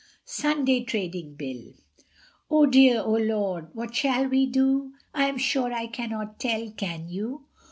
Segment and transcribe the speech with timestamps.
[0.25, 1.73] SUNDAY TRADING BILL.
[2.49, 4.93] Oh dear, oh lor, what shall we do?
[5.13, 7.45] I am sure I cannot tell, can you?